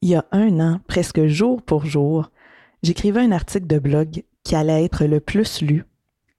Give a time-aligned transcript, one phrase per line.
[0.00, 2.30] Il y a un an, presque jour pour jour,
[2.82, 5.84] j'écrivais un article de blog qui allait être le plus lu,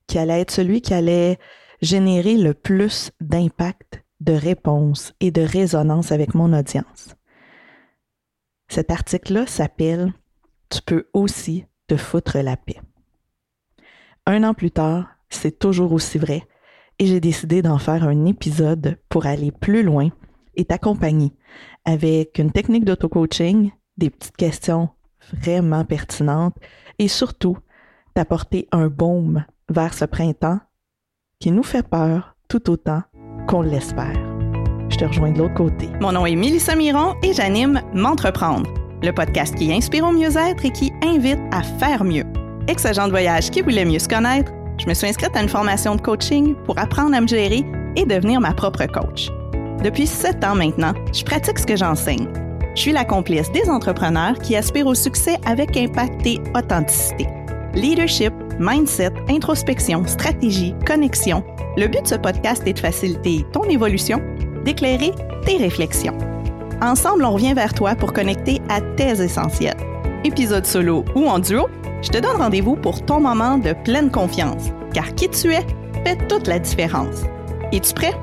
[0.07, 1.37] qui allait être celui qui allait
[1.81, 7.15] générer le plus d'impact, de réponses et de résonance avec mon audience.
[8.69, 10.13] Cet article-là s'appelle
[10.69, 12.79] Tu peux aussi te foutre la paix.
[14.25, 16.47] Un an plus tard, c'est toujours aussi vrai
[16.99, 20.09] et j'ai décidé d'en faire un épisode pour aller plus loin
[20.59, 21.31] et t'accompagner
[21.85, 24.89] avec une technique d'auto-coaching, des petites questions
[25.33, 26.55] vraiment pertinentes
[26.99, 27.57] et surtout
[28.13, 30.59] t'apporter un baume vers ce printemps
[31.39, 33.03] qui nous fait peur tout autant
[33.47, 34.17] qu'on l'espère.
[34.89, 35.87] Je te rejoins de l'autre côté.
[36.01, 38.69] Mon nom est Mélissa Miron et j'anime M'entreprendre,
[39.01, 42.25] le podcast qui inspire au mieux-être et qui invite à faire mieux.
[42.67, 45.95] Ex-agent de voyage qui voulait mieux se connaître, je me suis inscrite à une formation
[45.95, 47.63] de coaching pour apprendre à me gérer
[47.95, 49.29] et devenir ma propre coach.
[49.83, 52.27] Depuis sept ans maintenant, je pratique ce que j'enseigne.
[52.75, 57.27] Je suis la complice des entrepreneurs qui aspirent au succès avec impact et authenticité.
[57.75, 61.43] Leadership, mindset, introspection, stratégie, connexion.
[61.77, 64.21] Le but de ce podcast est de faciliter ton évolution,
[64.65, 65.11] d'éclairer
[65.45, 66.17] tes réflexions.
[66.81, 69.77] Ensemble, on revient vers toi pour connecter à tes essentiels.
[70.25, 71.67] Épisode solo ou en duo,
[72.01, 75.65] je te donne rendez-vous pour ton moment de pleine confiance, car qui tu es
[76.05, 77.23] fait toute la différence.
[77.71, 78.13] Es-tu prêt?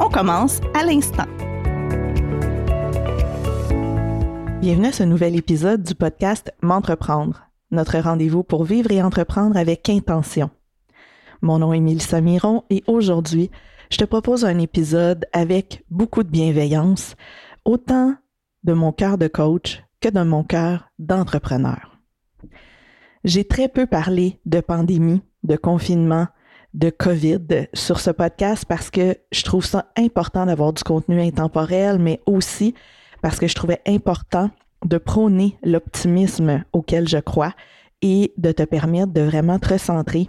[0.00, 1.26] On commence à l'instant.
[4.60, 9.88] Bienvenue à ce nouvel épisode du podcast M'entreprendre, notre rendez-vous pour vivre et entreprendre avec
[9.88, 10.50] intention.
[11.42, 13.50] Mon nom est Mélissa Miron et aujourd'hui,
[13.90, 17.14] je te propose un épisode avec beaucoup de bienveillance,
[17.64, 18.14] autant
[18.64, 22.00] de mon cœur de coach que de mon cœur d'entrepreneur.
[23.22, 26.26] J'ai très peu parlé de pandémie, de confinement,
[26.74, 31.98] de COVID sur ce podcast parce que je trouve ça important d'avoir du contenu intemporel,
[31.98, 32.74] mais aussi
[33.22, 34.50] parce que je trouvais important
[34.84, 37.54] de prôner l'optimisme auquel je crois
[38.02, 40.28] et de te permettre de vraiment te recentrer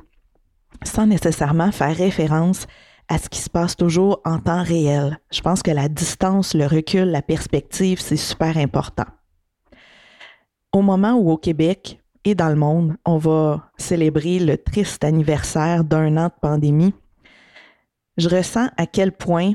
[0.84, 2.68] sans nécessairement faire référence
[3.08, 5.20] à ce qui se passe toujours en temps réel.
[5.32, 9.06] Je pense que la distance, le recul, la perspective, c'est super important.
[10.72, 15.84] Au moment où au Québec, et dans le monde, on va célébrer le triste anniversaire
[15.84, 16.94] d'un an de pandémie,
[18.18, 19.54] je ressens à quel point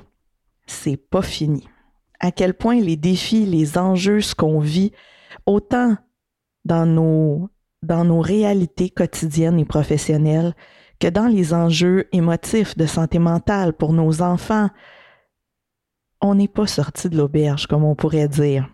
[0.66, 1.68] c'est pas fini.
[2.20, 4.92] À quel point les défis, les enjeux, ce qu'on vit,
[5.46, 5.96] autant
[6.64, 7.48] dans nos,
[7.82, 10.54] dans nos réalités quotidiennes et professionnelles
[11.00, 14.68] que dans les enjeux émotifs de santé mentale pour nos enfants,
[16.20, 18.68] on n'est pas sorti de l'auberge, comme on pourrait dire.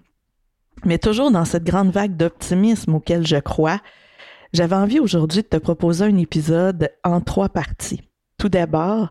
[0.84, 3.80] Mais toujours dans cette grande vague d'optimisme auquel je crois,
[4.52, 8.02] j'avais envie aujourd'hui de te proposer un épisode en trois parties.
[8.38, 9.10] Tout d'abord,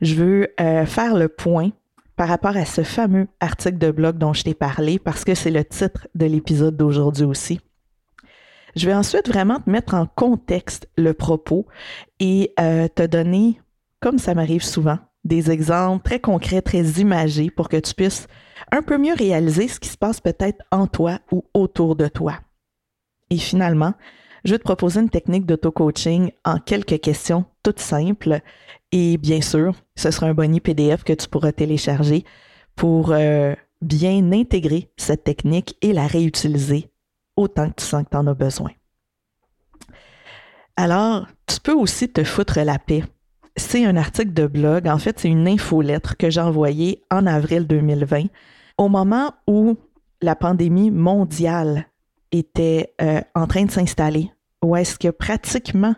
[0.00, 1.70] je veux euh, faire le point
[2.16, 5.50] par rapport à ce fameux article de blog dont je t'ai parlé parce que c'est
[5.50, 7.60] le titre de l'épisode d'aujourd'hui aussi.
[8.74, 11.66] Je vais ensuite vraiment te mettre en contexte le propos
[12.20, 13.60] et euh, te donner,
[14.00, 18.26] comme ça m'arrive souvent, des exemples très concrets, très imagés pour que tu puisses
[18.72, 22.40] un peu mieux réaliser ce qui se passe peut-être en toi ou autour de toi.
[23.30, 23.94] Et finalement,
[24.44, 28.40] je vais te proposer une technique d'auto-coaching en quelques questions toutes simples.
[28.90, 32.24] Et bien sûr, ce sera un boni PDF que tu pourras télécharger
[32.74, 36.90] pour euh, bien intégrer cette technique et la réutiliser
[37.36, 38.70] autant que tu sens que tu en as besoin.
[40.76, 43.04] Alors, tu peux aussi te foutre la paix
[43.56, 44.88] c'est un article de blog.
[44.88, 48.26] En fait, c'est une infolettre que j'ai envoyée en avril 2020,
[48.78, 49.76] au moment où
[50.20, 51.86] la pandémie mondiale
[52.30, 54.30] était euh, en train de s'installer,
[54.62, 55.94] où est-ce que pratiquement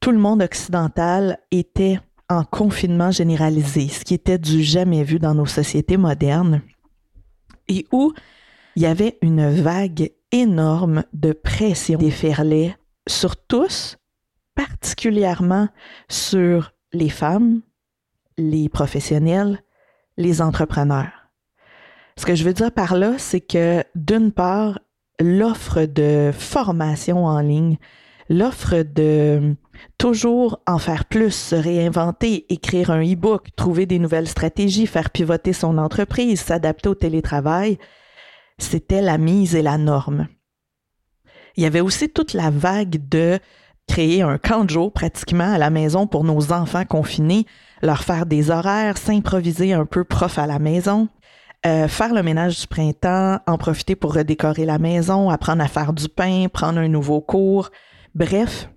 [0.00, 5.34] tout le monde occidental était en confinement généralisé, ce qui était du jamais vu dans
[5.34, 6.62] nos sociétés modernes,
[7.68, 8.12] et où
[8.76, 13.96] il y avait une vague énorme de pression déferlait sur tous,
[14.54, 15.68] particulièrement
[16.08, 17.62] sur les femmes,
[18.36, 19.62] les professionnels,
[20.16, 21.13] les entrepreneurs.
[22.16, 24.78] Ce que je veux dire par là, c'est que d'une part,
[25.20, 27.78] l'offre de formation en ligne,
[28.28, 29.56] l'offre de
[29.98, 35.52] toujours en faire plus, se réinventer, écrire un e-book, trouver des nouvelles stratégies, faire pivoter
[35.52, 37.78] son entreprise, s'adapter au télétravail,
[38.58, 40.28] c'était la mise et la norme.
[41.56, 43.38] Il y avait aussi toute la vague de
[43.86, 47.46] créer un camp de jour pratiquement à la maison pour nos enfants confinés,
[47.82, 51.08] leur faire des horaires, s'improviser un peu prof à la maison,
[51.66, 55.92] euh, faire le ménage du printemps, en profiter pour redécorer la maison, apprendre à faire
[55.92, 57.70] du pain, prendre un nouveau cours.
[58.14, 58.68] Bref,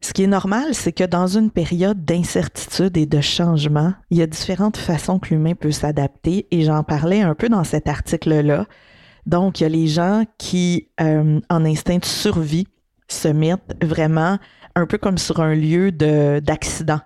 [0.00, 4.22] ce qui est normal, c'est que dans une période d'incertitude et de changement, il y
[4.22, 8.66] a différentes façons que l'humain peut s'adapter et j'en parlais un peu dans cet article-là
[9.26, 12.66] Donc, il y a les gens qui, euh, en instinct de survie,
[13.06, 14.38] se mettent vraiment
[14.74, 17.00] un peu comme sur un lieu d'accident.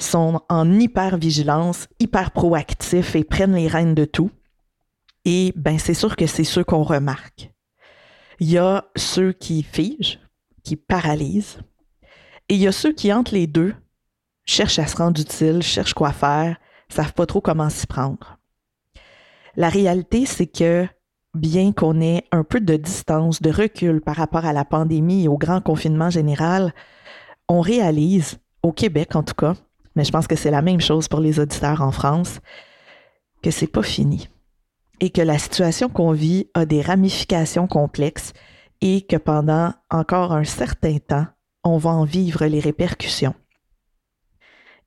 [0.00, 4.30] Sont en hyper vigilance, hyper proactifs et prennent les rênes de tout.
[5.24, 7.52] Et ben, c'est sûr que c'est ceux qu'on remarque.
[8.40, 10.18] Il y a ceux qui figent,
[10.64, 11.60] qui paralysent,
[12.48, 13.74] et il y a ceux qui, entre les deux,
[14.44, 16.56] cherchent à se rendre utile, cherchent quoi faire,
[16.88, 18.38] savent pas trop comment s'y prendre.
[19.56, 20.86] La réalité, c'est que
[21.34, 25.28] bien qu'on ait un peu de distance, de recul par rapport à la pandémie et
[25.28, 26.74] au grand confinement général,
[27.48, 29.54] on réalise, au Québec en tout cas,
[29.96, 32.40] mais je pense que c'est la même chose pour les auditeurs en France,
[33.42, 34.28] que c'est pas fini
[35.00, 38.32] et que la situation qu'on vit a des ramifications complexes
[38.82, 41.26] et que pendant encore un certain temps,
[41.64, 43.34] on va en vivre les répercussions.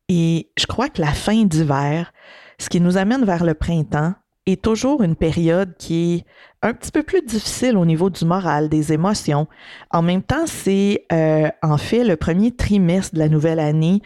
[0.09, 2.13] Et je crois que la fin d'hiver,
[2.59, 4.13] ce qui nous amène vers le printemps,
[4.45, 6.25] est toujours une période qui est
[6.61, 9.47] un petit peu plus difficile au niveau du moral, des émotions.
[9.89, 14.01] En même temps, c'est euh, en fait le premier trimestre de la nouvelle année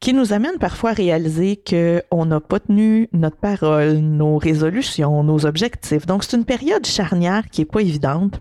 [0.00, 5.46] qui nous amène parfois à réaliser qu'on n'a pas tenu notre parole, nos résolutions, nos
[5.46, 6.06] objectifs.
[6.06, 8.40] Donc, c'est une période charnière qui n'est pas évidente.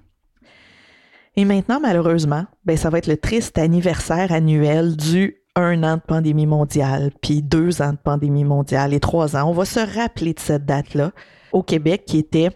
[1.37, 6.01] Et maintenant, malheureusement, ben, ça va être le triste anniversaire annuel du un an de
[6.01, 9.49] pandémie mondiale, puis deux ans de pandémie mondiale et trois ans.
[9.49, 11.11] On va se rappeler de cette date-là
[11.53, 12.49] au Québec qui était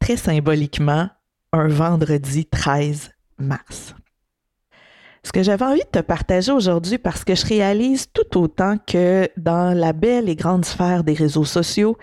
[0.00, 1.08] très symboliquement
[1.52, 3.94] un vendredi 13 mars.
[5.24, 9.28] Ce que j'avais envie de te partager aujourd'hui parce que je réalise tout autant que
[9.36, 11.96] dans la belle et grande sphère des réseaux sociaux,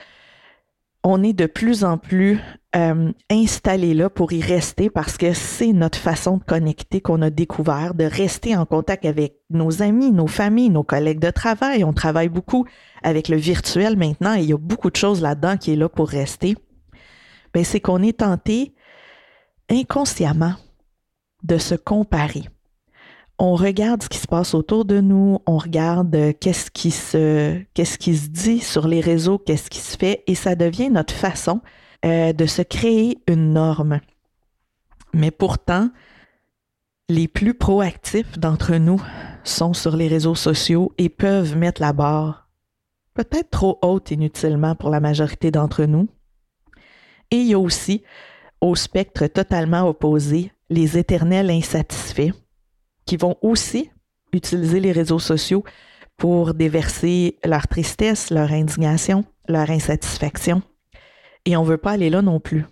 [1.03, 2.39] on est de plus en plus
[2.75, 7.29] euh, installé là pour y rester parce que c'est notre façon de connecter qu'on a
[7.29, 11.83] découvert, de rester en contact avec nos amis, nos familles, nos collègues de travail.
[11.83, 12.65] On travaille beaucoup
[13.03, 15.89] avec le virtuel maintenant et il y a beaucoup de choses là-dedans qui est là
[15.89, 16.55] pour rester.
[17.53, 18.73] Ben, c'est qu'on est tenté
[19.69, 20.53] inconsciemment
[21.43, 22.43] de se comparer
[23.39, 27.59] on regarde ce qui se passe autour de nous, on regarde euh, qu'est-ce qui se
[27.73, 31.13] qu'est-ce qui se dit sur les réseaux, qu'est-ce qui se fait et ça devient notre
[31.13, 31.61] façon
[32.05, 34.01] euh, de se créer une norme.
[35.13, 35.89] Mais pourtant,
[37.07, 39.01] les plus proactifs d'entre nous
[39.43, 42.49] sont sur les réseaux sociaux et peuvent mettre la barre
[43.15, 46.07] peut-être trop haute inutilement pour la majorité d'entre nous.
[47.31, 48.03] Et il y a aussi,
[48.61, 52.31] au spectre totalement opposé, les éternels insatisfaits
[53.09, 53.89] qui vont aussi
[54.33, 55.63] utiliser les réseaux sociaux
[56.15, 60.61] pour déverser leur tristesse, leur indignation, leur insatisfaction.
[61.45, 62.65] Et on ne veut pas aller là non plus.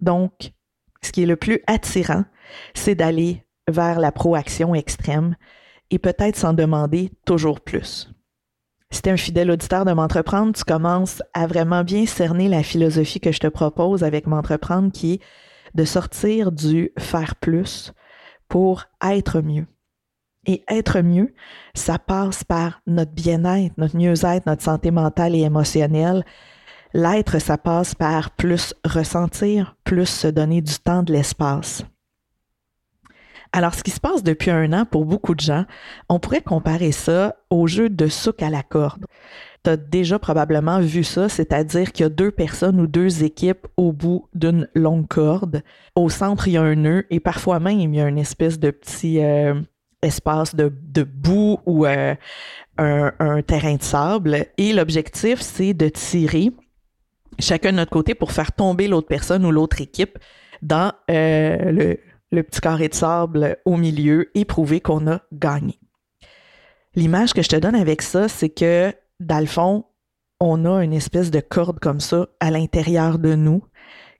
[0.00, 0.52] Donc,
[1.02, 2.24] ce qui est le plus attirant,
[2.72, 5.36] c'est d'aller vers la proaction extrême
[5.90, 8.10] et peut-être s'en demander toujours plus.
[8.90, 12.62] Si tu es un fidèle auditeur de M'entreprendre, tu commences à vraiment bien cerner la
[12.62, 15.20] philosophie que je te propose avec M'entreprendre qui est
[15.74, 17.92] de sortir du faire plus
[18.48, 19.66] pour être mieux.
[20.46, 21.34] Et être mieux,
[21.74, 26.24] ça passe par notre bien-être, notre mieux-être, notre santé mentale et émotionnelle.
[26.94, 31.82] L'être, ça passe par plus ressentir, plus se donner du temps, de l'espace.
[33.52, 35.64] Alors, ce qui se passe depuis un an pour beaucoup de gens,
[36.08, 39.06] on pourrait comparer ça au jeu de souk à la corde
[39.66, 43.66] tu as déjà probablement vu ça, c'est-à-dire qu'il y a deux personnes ou deux équipes
[43.76, 45.62] au bout d'une longue corde.
[45.96, 48.60] Au centre, il y a un nœud et parfois même, il y a une espèce
[48.60, 49.60] de petit euh,
[50.02, 50.68] espace de,
[51.02, 52.14] boue ou euh,
[52.78, 54.46] un, terrain de sable.
[54.56, 56.52] Et l'objectif, c'est de tirer
[57.40, 60.16] chacun de notre côté pour faire tomber l'autre personne ou l'autre équipe
[60.62, 61.98] dans euh, le,
[62.32, 65.78] le petit carré de sable au milieu et prouver qu'on a gagné.
[66.94, 69.84] L'image que je te donne avec ça, c'est que dans le fond,
[70.40, 73.62] on a une espèce de corde comme ça à l'intérieur de nous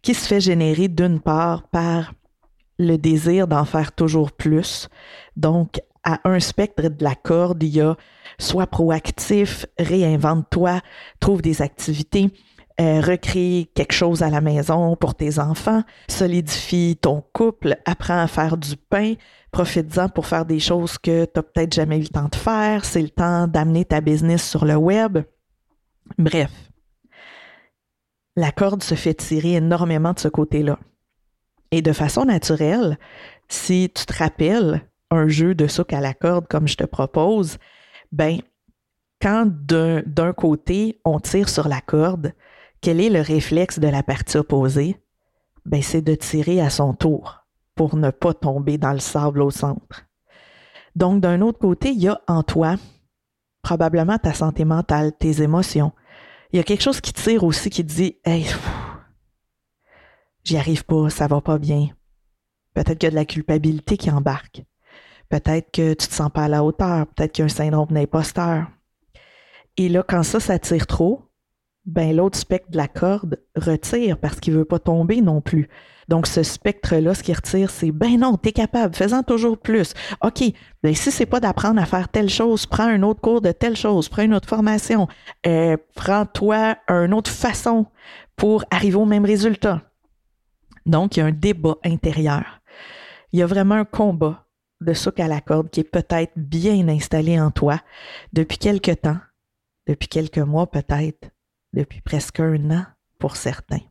[0.03, 2.13] qui se fait générer d'une part par
[2.79, 4.89] le désir d'en faire toujours plus.
[5.37, 7.97] Donc, à un spectre de la corde, il y a
[8.39, 10.81] soit proactif, réinvente-toi,
[11.19, 12.31] trouve des activités,
[12.81, 18.27] euh, recrée quelque chose à la maison pour tes enfants, solidifie ton couple, apprends à
[18.27, 19.15] faire du pain,
[19.57, 22.85] Profites-en pour faire des choses que tu n'as peut-être jamais eu le temps de faire.
[22.85, 25.21] C'est le temps d'amener ta business sur le web.
[26.19, 26.51] Bref,
[28.37, 30.79] la corde se fait tirer énormément de ce côté-là.
[31.71, 32.99] Et de façon naturelle,
[33.49, 37.57] si tu te rappelles un jeu de souk à la corde comme je te propose,
[38.13, 38.41] ben,
[39.23, 42.35] quand d'un côté on tire sur la corde,
[42.87, 44.95] quel est le réflexe de la partie opposée?
[45.65, 49.51] Ben, c'est de tirer à son tour pour ne pas tomber dans le sable au
[49.51, 50.05] centre.
[50.95, 52.77] Donc, d'un autre côté, il y a en toi
[53.61, 55.91] probablement ta santé mentale, tes émotions.
[56.53, 58.47] Il y a quelque chose qui tire aussi qui dit Hey,
[60.45, 61.89] j'y arrive pas, ça va pas bien.
[62.73, 64.63] Peut-être qu'il y a de la culpabilité qui embarque.
[65.29, 67.09] Peut-être que tu te sens pas à la hauteur.
[67.09, 68.69] Peut-être qu'il y a un syndrome d'imposteur.
[69.77, 71.26] Et là, quand ça, ça tire trop,
[71.87, 75.69] ben l'autre spectre de la corde retire parce qu'il veut pas tomber non plus.
[76.09, 79.95] Donc, ce spectre-là, ce qui retire, c'est ben non, t'es capable, fais-en toujours plus.
[80.23, 80.43] OK,
[80.83, 83.77] ben si c'est pas d'apprendre à faire telle chose, prends un autre cours de telle
[83.77, 85.09] chose, prends une autre formation,
[85.47, 87.87] euh, prends-toi une autre façon
[88.37, 89.83] pour arriver au même résultat.
[90.85, 92.61] Donc, il y a un débat intérieur.
[93.33, 94.47] Il y a vraiment un combat
[94.81, 97.81] de souk à la corde qui est peut-être bien installé en toi
[98.33, 99.19] depuis quelque temps,
[99.89, 101.31] depuis quelques mois peut-être,
[101.77, 102.85] depuis presque un an
[103.19, 103.83] pour certains.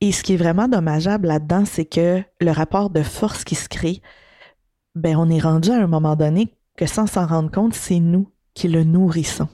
[0.00, 3.68] Et ce qui est vraiment dommageable là-dedans, c'est que le rapport de force qui se
[3.68, 4.00] crée,
[4.94, 8.30] ben on est rendu à un moment donné que sans s'en rendre compte, c'est nous
[8.54, 9.48] qui le nourrissons.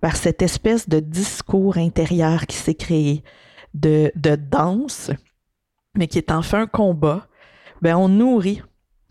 [0.00, 3.22] Par cette espèce de discours intérieur qui s'est créé,
[3.74, 5.10] de, danse,
[5.96, 7.28] mais qui est enfin un combat,
[7.82, 8.62] ben on nourrit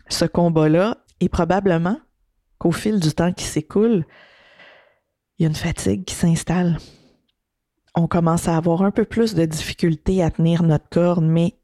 [0.08, 1.98] ce combat-là et probablement
[2.58, 4.04] qu'au fil du temps qui s'écoule,
[5.38, 6.78] il y a une fatigue qui s'installe.
[7.94, 11.58] On commence à avoir un peu plus de difficulté à tenir notre corde, mais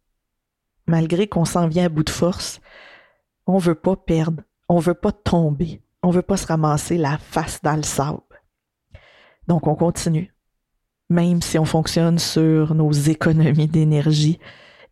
[0.87, 2.61] malgré qu'on s'en vient à bout de force,
[3.47, 7.61] on veut pas perdre, on veut pas tomber, on veut pas se ramasser la face
[7.62, 8.21] dans le sable.
[9.47, 10.33] Donc on continue,
[11.09, 14.39] même si on fonctionne sur nos économies d'énergie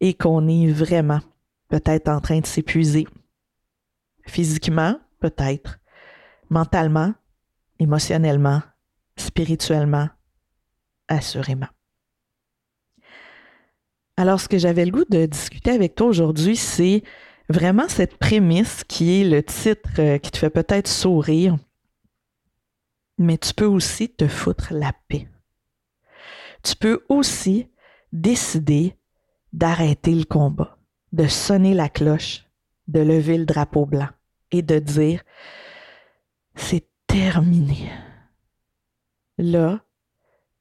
[0.00, 1.20] et qu'on est vraiment
[1.68, 3.06] peut-être en train de s'épuiser.
[4.26, 5.78] Physiquement, peut-être.
[6.50, 7.14] Mentalement,
[7.78, 8.62] émotionnellement,
[9.16, 10.08] spirituellement,
[11.08, 11.68] assurément.
[14.16, 17.02] Alors, ce que j'avais le goût de discuter avec toi aujourd'hui, c'est
[17.48, 21.56] vraiment cette prémisse qui est le titre euh, qui te fait peut-être sourire,
[23.16, 25.28] mais tu peux aussi te foutre la paix.
[26.62, 27.68] Tu peux aussi
[28.12, 28.96] décider
[29.52, 30.78] d'arrêter le combat,
[31.12, 32.44] de sonner la cloche,
[32.86, 34.08] de lever le drapeau blanc
[34.50, 35.22] et de dire
[36.54, 37.90] c'est terminé.
[39.38, 39.80] Là,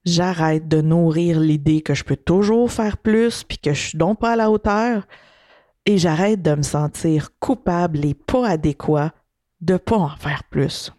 [0.05, 4.19] j'arrête de nourrir l'idée que je peux toujours faire plus puis que je suis donc
[4.19, 5.07] pas à la hauteur
[5.85, 9.13] et j'arrête de me sentir coupable et pas adéquat
[9.61, 10.91] de pas en faire plus.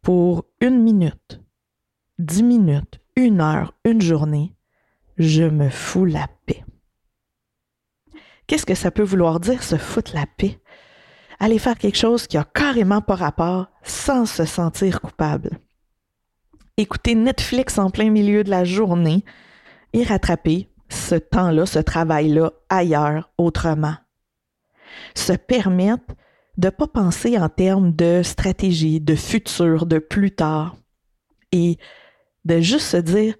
[0.00, 1.40] Pour une minute,
[2.20, 4.54] dix minutes, une heure, une journée,
[5.18, 6.64] je me fous la paix.
[8.46, 10.61] Qu'est-ce que ça peut vouloir dire se foutre la paix?
[11.42, 15.58] Aller faire quelque chose qui a carrément pas rapport sans se sentir coupable.
[16.76, 19.24] Écouter Netflix en plein milieu de la journée
[19.92, 23.96] et rattraper ce temps-là, ce travail-là ailleurs, autrement.
[25.16, 26.14] Se permettre
[26.58, 30.76] de ne pas penser en termes de stratégie, de futur, de plus tard,
[31.50, 31.76] et
[32.44, 33.34] de juste se dire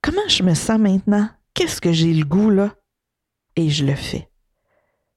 [0.00, 1.28] comment je me sens maintenant?
[1.52, 2.74] Qu'est-ce que j'ai le goût là?
[3.56, 4.30] Et je le fais.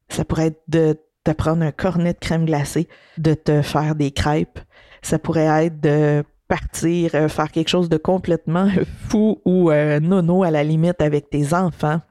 [0.10, 1.00] Ça pourrait être de
[1.34, 4.60] prendre un cornet de crème glacée, de te faire des crêpes.
[5.02, 8.70] Ça pourrait être de partir, euh, faire quelque chose de complètement
[9.10, 12.02] fou ou euh, nono à la limite avec tes enfants.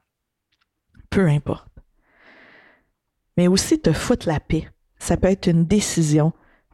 [1.10, 1.68] Peu importe.
[3.36, 4.68] Mais aussi te foutre la paix.
[4.98, 6.32] Ça peut être une décision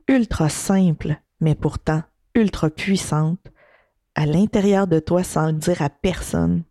[0.09, 2.03] ultra simple, mais pourtant
[2.35, 3.53] ultra puissante
[4.15, 6.65] à l'intérieur de toi sans le dire à personne,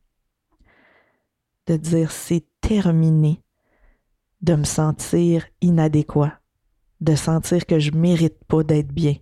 [1.68, 3.43] de dire c'est terminé,
[4.44, 6.40] de me sentir inadéquat,
[7.02, 9.16] de sentir que je mérite pas d'être bien,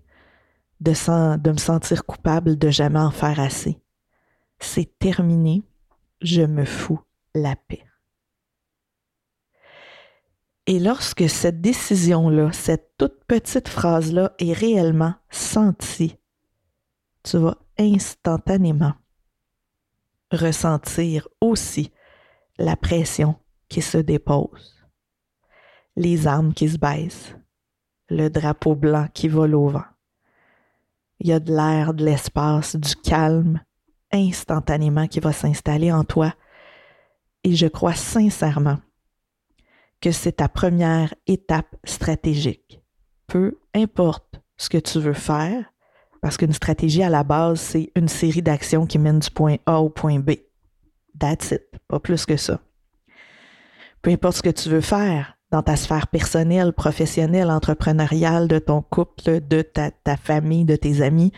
[0.82, 3.80] de, de me sentir coupable de jamais en faire assez.
[4.60, 5.64] C'est terminé,
[6.22, 7.00] je me fous
[7.34, 7.86] la paix.
[10.68, 16.18] Et lorsque cette décision-là, cette toute petite phrase-là est réellement sentie,
[17.24, 18.94] tu vas instantanément
[20.32, 21.92] ressentir aussi
[22.58, 23.36] la pression
[23.70, 24.81] qui se dépose,
[25.96, 27.36] les armes qui se baissent,
[28.10, 29.86] le drapeau blanc qui vole au vent.
[31.20, 33.62] Il y a de l'air, de l'espace, du calme
[34.12, 36.34] instantanément qui va s'installer en toi.
[37.44, 38.80] Et je crois sincèrement
[40.02, 42.82] que c'est ta première étape stratégique.
[43.28, 45.72] Peu importe ce que tu veux faire,
[46.22, 49.80] parce qu'une stratégie, à la base, c'est une série d'actions qui mènent du point A
[49.80, 50.32] au point B.
[51.18, 51.64] That's it.
[51.88, 52.60] Pas plus que ça.
[54.02, 58.82] Peu importe ce que tu veux faire dans ta sphère personnelle, professionnelle, entrepreneuriale, de ton
[58.82, 61.34] couple, de ta, famille, de tes amis,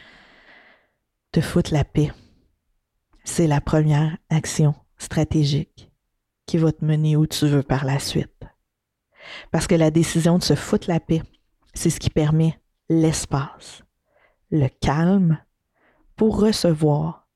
[1.31, 2.11] te foutre la paix.
[3.23, 5.91] C'est la première action stratégique
[6.45, 8.43] qui va te mener où tu veux par la suite.
[9.51, 11.23] Parce que la décision de se foutre la paix,
[11.73, 13.81] c'est ce qui permet l'espace,
[14.51, 15.39] le calme
[16.15, 17.27] pour recevoir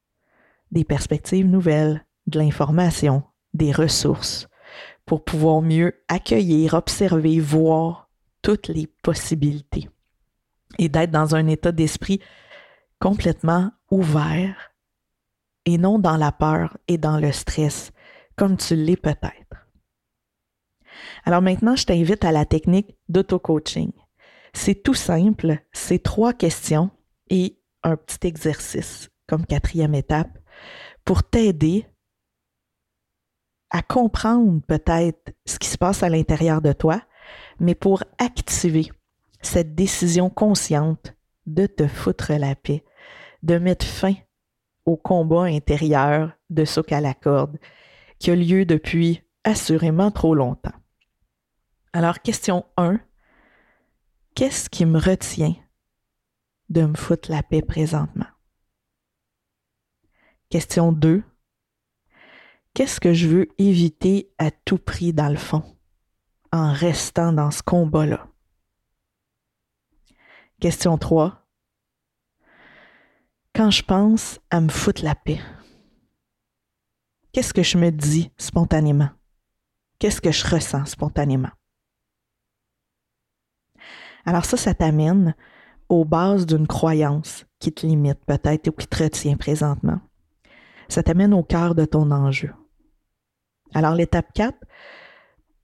[0.72, 4.48] des perspectives nouvelles, de l'information, des ressources,
[5.08, 8.10] pour pouvoir mieux accueillir, observer, voir
[8.44, 9.90] toutes les possibilités
[10.78, 12.20] et d'être dans un état d'esprit
[13.00, 14.74] complètement ouvert
[15.66, 17.92] et non dans la peur et dans le stress,
[18.36, 19.68] comme tu l'es peut-être.
[21.24, 23.92] Alors maintenant, je t'invite à la technique d'auto-coaching.
[24.54, 26.90] C'est tout simple, c'est trois questions
[27.30, 30.38] et un petit exercice comme quatrième étape
[31.06, 31.86] pour t'aider
[33.70, 37.02] à comprendre peut-être ce qui se passe à l'intérieur de toi,
[37.60, 38.90] mais pour activer
[39.42, 41.14] cette décision consciente
[41.46, 42.84] de te foutre la paix,
[43.44, 44.16] de mettre fin
[44.86, 47.58] au combat intérieur de souk à la corde
[48.20, 50.74] qui a lieu depuis assurément trop longtemps.
[51.94, 53.00] Alors, question 1.
[54.36, 55.56] Qu'est-ce qui me retient
[56.70, 58.28] de me foutre la paix présentement?
[60.50, 61.24] Question 2.
[62.78, 65.64] Qu'est-ce que je veux éviter à tout prix dans le fond
[66.52, 68.28] en restant dans ce combat-là?
[70.60, 71.44] Question 3.
[73.56, 75.40] Quand je pense à me foutre la paix,
[77.32, 79.10] qu'est-ce que je me dis spontanément?
[79.98, 81.50] Qu'est-ce que je ressens spontanément?
[84.24, 85.34] Alors ça, ça t'amène
[85.90, 90.00] aux bases d'une croyance qui te limite peut-être ou qui te retient présentement
[90.90, 92.54] ça t'amène au cœur de ton enjeu.
[93.74, 94.58] Alors, l'étape 4,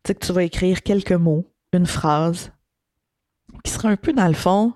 [0.05, 2.51] c'est que tu vas écrire quelques mots, une phrase,
[3.63, 4.73] qui sera un peu dans le fond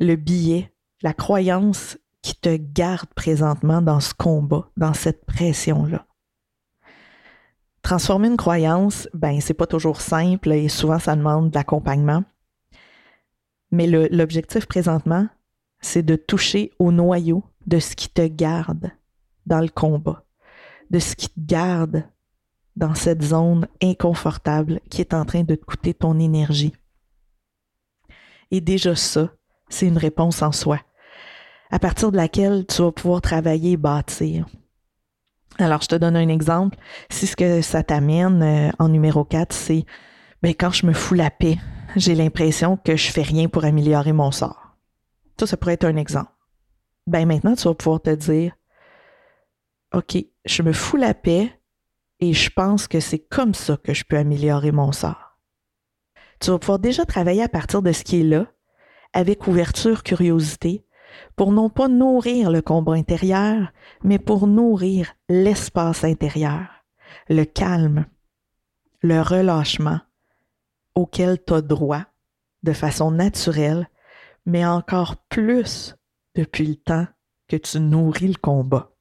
[0.00, 6.06] le billet, la croyance qui te garde présentement dans ce combat, dans cette pression-là.
[7.82, 12.24] Transformer une croyance, ben, c'est pas toujours simple et souvent ça demande de l'accompagnement.
[13.70, 15.28] Mais l'objectif présentement,
[15.80, 18.90] c'est de toucher au noyau de ce qui te garde
[19.46, 20.24] dans le combat,
[20.90, 22.04] de ce qui te garde
[22.76, 26.72] dans cette zone inconfortable qui est en train de te coûter ton énergie.
[28.50, 29.30] Et déjà ça,
[29.68, 30.80] c'est une réponse en soi,
[31.70, 34.46] à partir de laquelle tu vas pouvoir travailler et bâtir.
[35.58, 36.78] Alors, je te donne un exemple.
[37.10, 39.84] Si ce que ça t'amène euh, en numéro 4, c'est
[40.42, 41.58] ben, quand je me fous la paix,
[41.96, 44.76] j'ai l'impression que je fais rien pour améliorer mon sort.
[45.38, 46.30] Ça, ça pourrait être un exemple
[47.10, 48.52] ben maintenant, tu vas pouvoir te dire,
[49.92, 51.60] OK, je me fous la paix
[52.20, 55.38] et je pense que c'est comme ça que je peux améliorer mon sort.
[56.38, 58.46] Tu vas pouvoir déjà travailler à partir de ce qui est là,
[59.12, 60.86] avec ouverture, curiosité,
[61.34, 63.72] pour non pas nourrir le combat intérieur,
[64.04, 66.68] mais pour nourrir l'espace intérieur,
[67.28, 68.06] le calme,
[69.02, 70.00] le relâchement
[70.94, 72.04] auquel tu as droit
[72.62, 73.88] de façon naturelle,
[74.46, 75.96] mais encore plus
[76.36, 77.06] depuis le temps
[77.48, 78.92] que tu nourris le combat.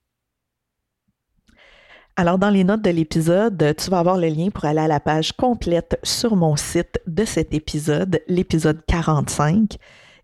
[2.20, 5.00] Alors, dans les notes de l'épisode, tu vas avoir le lien pour aller à la
[5.00, 9.78] page complète sur mon site de cet épisode, l'épisode 45,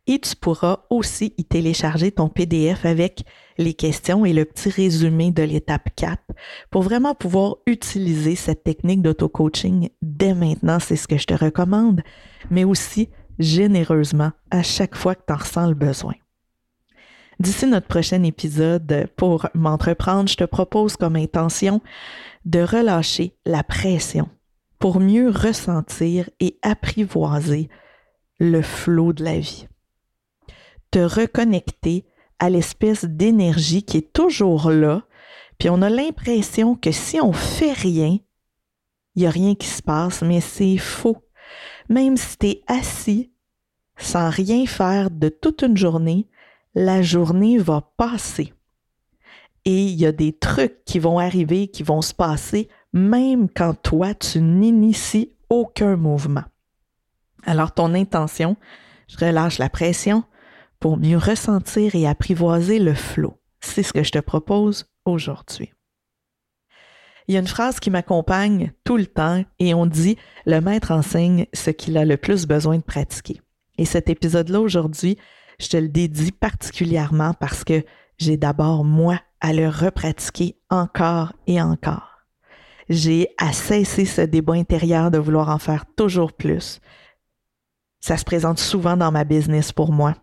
[0.05, 3.23] et tu pourras aussi y télécharger ton PDF avec
[3.58, 6.17] les questions et le petit résumé de l'étape 4
[6.69, 12.01] pour vraiment pouvoir utiliser cette technique d'auto-coaching dès maintenant, c'est ce que je te recommande,
[12.51, 13.08] mais aussi
[13.39, 16.15] généreusement à chaque fois que tu en ressens le besoin.
[17.39, 21.81] D'ici notre prochain épisode pour m'entreprendre, je te propose comme intention
[22.45, 24.29] de relâcher la pression
[24.79, 27.69] pour mieux ressentir et apprivoiser
[28.39, 29.67] le flot de la vie.
[30.91, 32.05] Te reconnecter
[32.39, 35.03] à l'espèce d'énergie qui est toujours là,
[35.57, 38.17] puis on a l'impression que si on fait rien,
[39.15, 41.17] il n'y a rien qui se passe, mais c'est faux.
[41.89, 43.31] Même si tu es assis
[43.97, 46.27] sans rien faire de toute une journée,
[46.75, 48.53] la journée va passer.
[49.63, 53.73] Et il y a des trucs qui vont arriver, qui vont se passer, même quand
[53.81, 56.43] toi, tu n'inities aucun mouvement.
[57.45, 58.57] Alors, ton intention,
[59.07, 60.23] je relâche la pression
[60.79, 63.39] pour mieux ressentir et apprivoiser le flot.
[63.59, 65.71] C'est ce que je te propose aujourd'hui.
[67.27, 70.91] Il y a une phrase qui m'accompagne tout le temps et on dit le maître
[70.91, 73.41] enseigne ce qu'il a le plus besoin de pratiquer.
[73.79, 75.17] Et cet épisode-là aujourd'hui,
[75.59, 77.83] je te le dédie particulièrement parce que
[78.17, 82.09] j'ai d'abord, moi, à le repratiquer encore et encore.
[82.89, 86.79] J'ai à cesser ce débat intérieur de vouloir en faire toujours plus.
[87.99, 90.15] Ça se présente souvent dans ma business pour moi.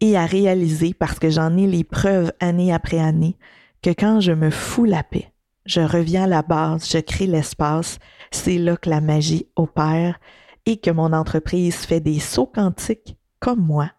[0.00, 3.36] Et à réaliser, parce que j'en ai les preuves année après année,
[3.82, 5.32] que quand je me fous la paix,
[5.66, 7.98] je reviens à la base, je crée l'espace,
[8.30, 10.18] c'est là que la magie opère
[10.66, 13.90] et que mon entreprise fait des sauts quantiques comme moi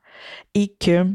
[0.54, 1.06] et que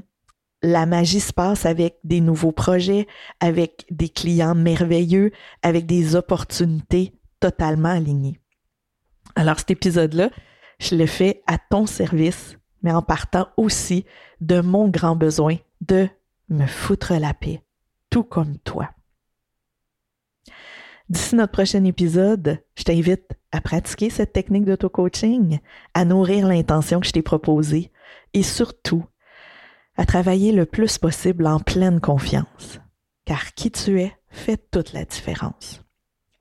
[0.62, 3.06] la magie se passe avec des nouveaux projets,
[3.40, 5.30] avec des clients merveilleux,
[5.62, 8.40] avec des opportunités totalement alignées.
[9.34, 10.30] Alors cet épisode-là,
[10.78, 14.04] je le fais à ton service, mais en partant aussi
[14.40, 16.08] de mon grand besoin de
[16.48, 17.62] me foutre la paix,
[18.10, 18.90] tout comme toi.
[21.08, 25.60] D'ici notre prochain épisode, je t'invite à pratiquer cette technique d'auto-coaching,
[25.94, 27.92] à nourrir l'intention que je t'ai proposée
[28.36, 29.02] et surtout
[29.96, 32.78] à travailler le plus possible en pleine confiance.
[33.24, 35.82] Car qui tu es fait toute la différence.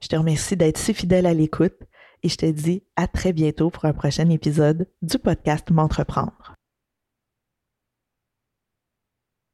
[0.02, 1.80] Je te remercie d'être si fidèle à l'écoute
[2.22, 6.45] et je te dis à très bientôt pour un prochain épisode du podcast M'entreprendre.